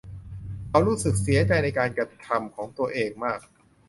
[0.69, 3.39] เขารู้สึกเสียใจในการกระทำของตัวเองมาก